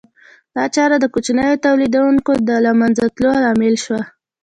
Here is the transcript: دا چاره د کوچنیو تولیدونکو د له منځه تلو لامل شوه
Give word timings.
دا 0.55 0.63
چاره 0.75 0.95
د 0.99 1.05
کوچنیو 1.13 1.61
تولیدونکو 1.65 2.31
د 2.47 2.49
له 2.65 2.71
منځه 2.79 3.03
تلو 3.15 3.31
لامل 3.43 3.75
شوه 3.83 4.01